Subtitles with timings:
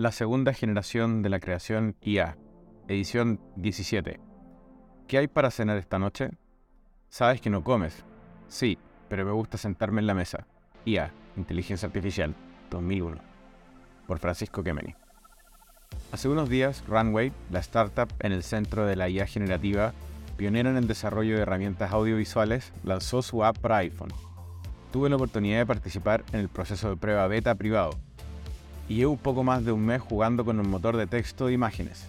[0.00, 2.38] La segunda generación de la creación IA,
[2.88, 4.18] edición 17.
[5.06, 6.30] ¿Qué hay para cenar esta noche?
[7.10, 8.02] Sabes que no comes.
[8.48, 8.78] Sí,
[9.10, 10.46] pero me gusta sentarme en la mesa.
[10.86, 12.34] IA, Inteligencia Artificial,
[12.70, 13.18] 2001.
[14.06, 14.94] Por Francisco Kemeny.
[16.12, 19.92] Hace unos días, Runway, la startup en el centro de la IA generativa,
[20.38, 24.14] pionera en el desarrollo de herramientas audiovisuales, lanzó su app para iPhone.
[24.92, 27.90] Tuve la oportunidad de participar en el proceso de prueba beta privado
[28.90, 32.08] y llevo poco más de un mes jugando con el motor de texto e imágenes.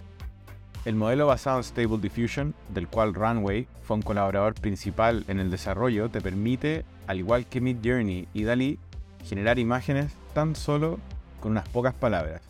[0.84, 5.48] El modelo basado en Stable Diffusion, del cual Runway fue un colaborador principal en el
[5.48, 8.80] desarrollo, te permite, al igual que Midjourney y DALI,
[9.24, 10.98] generar imágenes tan solo
[11.40, 12.42] con unas pocas palabras.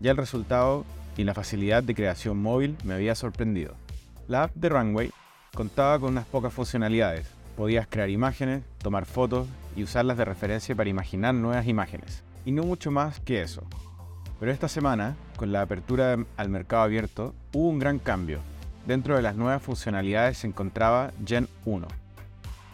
[0.00, 0.86] Ya el resultado
[1.18, 3.74] y la facilidad de creación móvil me había sorprendido.
[4.26, 5.10] La app de Runway
[5.54, 7.28] contaba con unas pocas funcionalidades.
[7.58, 12.62] Podías crear imágenes, tomar fotos y usarlas de referencia para imaginar nuevas imágenes y no
[12.64, 13.62] mucho más que eso.
[14.38, 18.40] Pero esta semana, con la apertura al mercado abierto, hubo un gran cambio.
[18.86, 21.86] Dentro de las nuevas funcionalidades se encontraba Gen 1,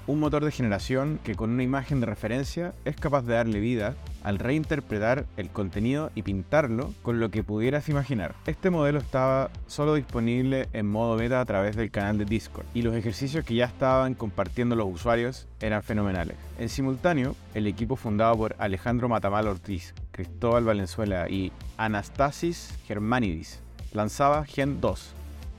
[0.07, 3.95] un motor de generación que con una imagen de referencia es capaz de darle vida
[4.23, 8.35] al reinterpretar el contenido y pintarlo con lo que pudieras imaginar.
[8.47, 12.83] Este modelo estaba solo disponible en modo beta a través del canal de Discord y
[12.83, 16.37] los ejercicios que ya estaban compartiendo los usuarios eran fenomenales.
[16.59, 23.61] En simultáneo, el equipo fundado por Alejandro Matamal Ortiz, Cristóbal Valenzuela y Anastasis Germanidis
[23.93, 25.15] lanzaba Gen 2,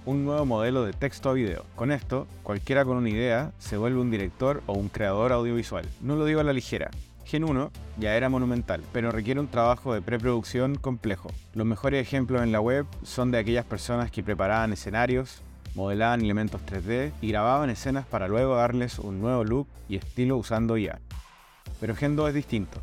[0.07, 1.65] un nuevo modelo de texto a video.
[1.75, 5.85] Con esto, cualquiera con una idea se vuelve un director o un creador audiovisual.
[5.99, 6.89] No lo digo a la ligera.
[7.25, 11.29] Gen 1 ya era monumental, pero requiere un trabajo de preproducción complejo.
[11.53, 15.41] Los mejores ejemplos en la web son de aquellas personas que preparaban escenarios,
[15.75, 20.77] modelaban elementos 3D y grababan escenas para luego darles un nuevo look y estilo usando
[20.77, 21.01] IA.
[21.81, 22.79] Pero Gen 2 es distinto.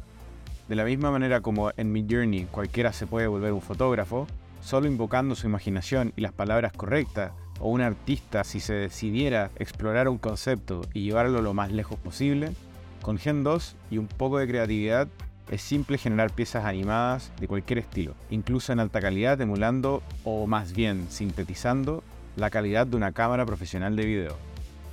[0.69, 4.27] De la misma manera como en Midjourney cualquiera se puede volver un fotógrafo,
[4.65, 10.09] solo invocando su imaginación y las palabras correctas, o un artista si se decidiera explorar
[10.09, 12.53] un concepto y llevarlo lo más lejos posible,
[13.03, 15.07] con Gen 2 y un poco de creatividad
[15.51, 20.73] es simple generar piezas animadas de cualquier estilo, incluso en alta calidad emulando o más
[20.73, 22.03] bien sintetizando
[22.37, 24.37] la calidad de una cámara profesional de video.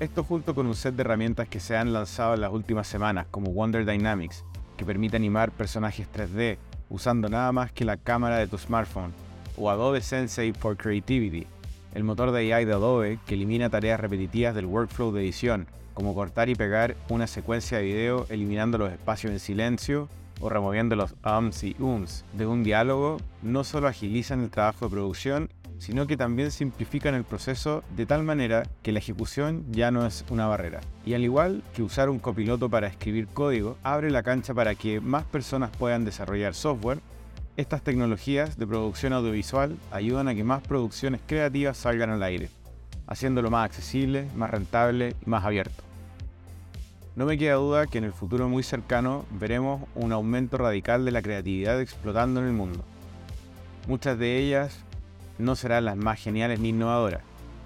[0.01, 3.27] Esto junto con un set de herramientas que se han lanzado en las últimas semanas
[3.31, 4.43] como Wonder Dynamics,
[4.75, 6.57] que permite animar personajes 3D
[6.89, 9.13] usando nada más que la cámara de tu smartphone
[9.57, 11.47] o Adobe Sensei for Creativity,
[11.93, 16.15] el motor de AI de Adobe que elimina tareas repetitivas del workflow de edición, como
[16.15, 21.15] cortar y pegar una secuencia de video eliminando los espacios en silencio o removiendo los
[21.25, 26.15] ums y ums de un diálogo, no solo agilizan el trabajo de producción, sino que
[26.15, 30.79] también simplifican el proceso de tal manera que la ejecución ya no es una barrera.
[31.05, 35.01] Y al igual que usar un copiloto para escribir código, abre la cancha para que
[35.01, 36.99] más personas puedan desarrollar software
[37.57, 42.49] estas tecnologías de producción audiovisual ayudan a que más producciones creativas salgan al aire,
[43.07, 45.83] haciéndolo más accesible, más rentable y más abierto.
[47.15, 51.11] No me queda duda que en el futuro muy cercano veremos un aumento radical de
[51.11, 52.85] la creatividad explotando en el mundo.
[53.87, 54.79] Muchas de ellas
[55.37, 57.21] no serán las más geniales ni innovadoras,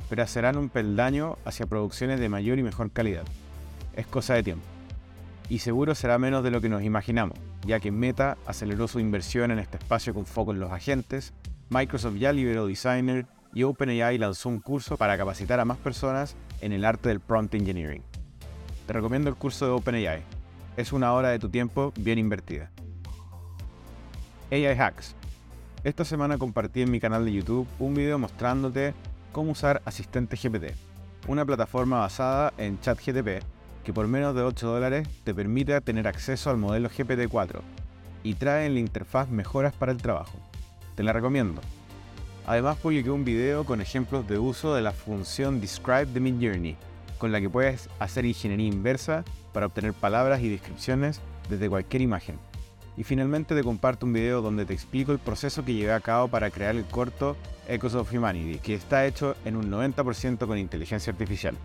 [0.09, 3.23] pero serán un peldaño hacia producciones de mayor y mejor calidad.
[3.95, 4.74] Es cosa de tiempo
[5.49, 9.51] y seguro será menos de lo que nos imaginamos, ya que Meta aceleró su inversión
[9.51, 11.33] en este espacio con foco en los agentes,
[11.69, 16.73] Microsoft ya liberó Designer y OpenAI lanzó un curso para capacitar a más personas en
[16.73, 18.03] el arte del prompt engineering.
[18.87, 20.21] Te recomiendo el curso de OpenAI.
[20.77, 22.71] Es una hora de tu tiempo bien invertida.
[24.51, 25.15] AI Hacks.
[25.83, 28.93] Esta semana compartí en mi canal de YouTube un video mostrándote
[29.31, 30.75] cómo usar Asistente GPT,
[31.27, 33.54] una plataforma basada en ChatGTP
[33.85, 37.61] que por menos de 8 dólares te permite tener acceso al modelo GPT-4
[38.23, 40.37] y trae en la interfaz mejoras para el trabajo.
[40.95, 41.61] Te la recomiendo.
[42.47, 46.75] Además publiqué un video con ejemplos de uso de la función Describe de Midjourney,
[47.19, 49.23] con la que puedes hacer ingeniería inversa
[49.53, 52.39] para obtener palabras y descripciones desde cualquier imagen.
[52.97, 56.27] Y finalmente te comparto un video donde te explico el proceso que llevé a cabo
[56.27, 61.11] para crear el corto Echoes of Humanity, que está hecho en un 90% con inteligencia
[61.11, 61.55] artificial.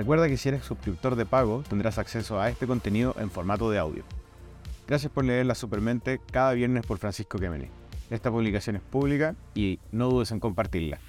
[0.00, 3.78] Recuerda que si eres suscriptor de pago tendrás acceso a este contenido en formato de
[3.78, 4.02] audio.
[4.88, 7.68] Gracias por leer La Supermente cada viernes por Francisco Kemeny.
[8.08, 11.00] Esta publicación es pública y no dudes en compartirla.